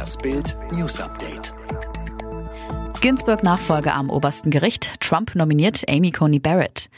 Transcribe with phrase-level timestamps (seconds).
[0.00, 1.52] Das Bild News Update.
[3.02, 4.98] Ginsburg-Nachfolger am obersten Gericht.
[4.98, 6.88] Trump nominiert Amy Coney Barrett.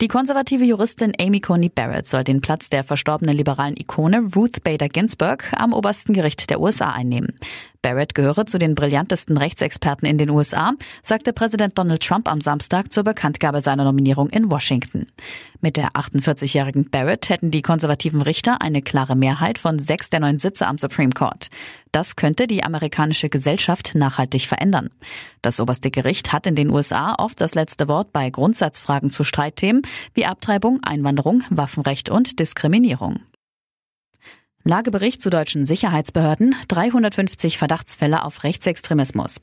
[0.00, 4.88] Die konservative Juristin Amy Coney Barrett soll den Platz der verstorbenen liberalen Ikone Ruth Bader
[4.88, 7.36] Ginsburg am obersten Gericht der USA einnehmen.
[7.84, 10.72] Barrett gehöre zu den brillantesten Rechtsexperten in den USA,
[11.02, 15.06] sagte Präsident Donald Trump am Samstag zur Bekanntgabe seiner Nominierung in Washington.
[15.60, 20.38] Mit der 48-jährigen Barrett hätten die konservativen Richter eine klare Mehrheit von sechs der neun
[20.38, 21.50] Sitze am Supreme Court.
[21.92, 24.88] Das könnte die amerikanische Gesellschaft nachhaltig verändern.
[25.42, 29.82] Das oberste Gericht hat in den USA oft das letzte Wort bei Grundsatzfragen zu Streitthemen
[30.14, 33.20] wie Abtreibung, Einwanderung, Waffenrecht und Diskriminierung.
[34.66, 39.42] Lagebericht zu deutschen Sicherheitsbehörden, 350 Verdachtsfälle auf Rechtsextremismus.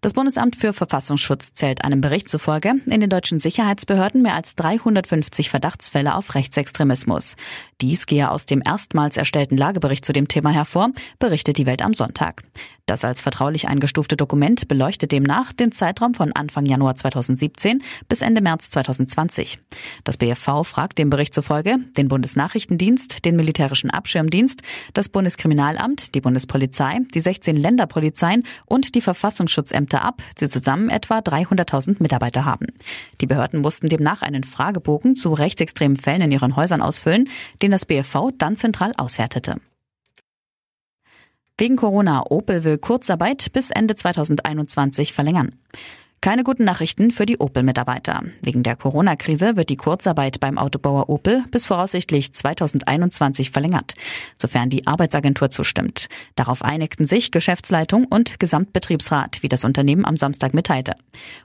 [0.00, 5.50] Das Bundesamt für Verfassungsschutz zählt einem Bericht zufolge in den deutschen Sicherheitsbehörden mehr als 350
[5.50, 7.34] Verdachtsfälle auf Rechtsextremismus.
[7.80, 11.94] Dies gehe aus dem erstmals erstellten Lagebericht zu dem Thema hervor, berichtet die Welt am
[11.94, 12.44] Sonntag.
[12.86, 18.40] Das als vertraulich eingestufte Dokument beleuchtet demnach den Zeitraum von Anfang Januar 2017 bis Ende
[18.40, 19.58] März 2020.
[20.04, 24.62] Das BFV fragt dem Bericht zufolge den Bundesnachrichtendienst, den militärischen Abschirmdienst,
[24.94, 31.18] das Bundeskriminalamt, die Bundespolizei, die 16 Länderpolizeien und die Verfassungsschutzämter Ämter ab, die zusammen etwa
[31.18, 32.66] 300.000 Mitarbeiter haben.
[33.22, 37.30] Die Behörden mussten demnach einen Fragebogen zu rechtsextremen Fällen in ihren Häusern ausfüllen,
[37.62, 39.56] den das BFV dann zentral auswertete.
[41.56, 45.54] Wegen Corona, Opel will Kurzarbeit bis Ende 2021 verlängern.
[46.20, 48.24] Keine guten Nachrichten für die Opel-Mitarbeiter.
[48.42, 53.94] Wegen der Corona-Krise wird die Kurzarbeit beim Autobauer Opel bis voraussichtlich 2021 verlängert,
[54.36, 56.08] sofern die Arbeitsagentur zustimmt.
[56.34, 60.96] Darauf einigten sich Geschäftsleitung und Gesamtbetriebsrat, wie das Unternehmen am Samstag mitteilte.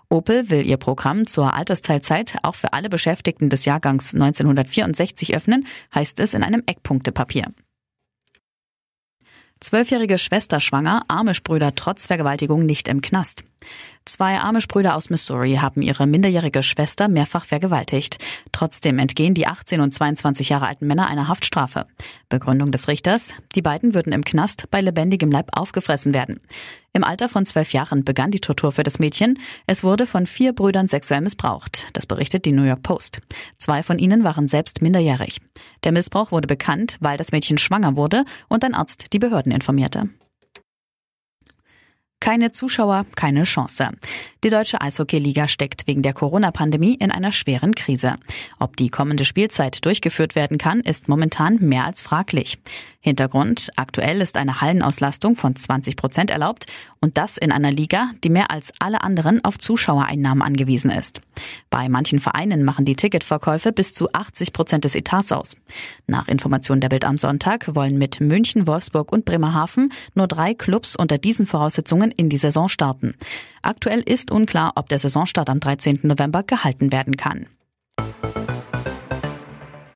[0.09, 6.19] Opel will ihr Programm zur Altersteilzeit auch für alle Beschäftigten des Jahrgangs 1964 öffnen, heißt
[6.19, 7.45] es in einem Eckpunktepapier.
[9.59, 13.45] Zwölfjährige Schwester schwanger, Amish-Brüder trotz Vergewaltigung nicht im Knast.
[14.05, 18.17] Zwei Amish-Brüder aus Missouri haben ihre minderjährige Schwester mehrfach vergewaltigt.
[18.51, 21.87] Trotzdem entgehen die 18 und 22 Jahre alten Männer einer Haftstrafe.
[22.27, 26.41] Begründung des Richters, die beiden würden im Knast bei lebendigem Leib aufgefressen werden.
[26.91, 29.39] Im Alter von zwölf Jahren begann die Tortur für das Mädchen.
[29.65, 31.87] Es wurde von vier Brüdern sexuell missbraucht.
[31.93, 33.21] Das berichtet die New York Post.
[33.57, 35.39] Zwei von ihnen waren selbst minderjährig.
[35.85, 40.09] Der Missbrauch wurde bekannt, weil das Mädchen schwanger wurde und ein Arzt die Behörden informierte.
[42.23, 43.89] Keine Zuschauer, keine Chance.
[44.45, 48.15] Die deutsche Eishockey-Liga steckt wegen der Corona-Pandemie in einer schweren Krise.
[48.59, 52.59] Ob die kommende Spielzeit durchgeführt werden kann, ist momentan mehr als fraglich.
[53.05, 56.67] Hintergrund, aktuell ist eine Hallenauslastung von 20 Prozent erlaubt
[57.01, 61.19] und das in einer Liga, die mehr als alle anderen auf Zuschauereinnahmen angewiesen ist.
[61.69, 65.57] Bei manchen Vereinen machen die Ticketverkäufe bis zu 80 Prozent des Etats aus.
[66.07, 70.95] Nach Informationen der Bild am Sonntag wollen mit München, Wolfsburg und Bremerhaven nur drei Clubs
[70.95, 73.15] unter diesen Voraussetzungen in die Saison starten.
[73.61, 75.99] Aktuell ist unklar, ob der Saisonstart am 13.
[76.03, 77.47] November gehalten werden kann.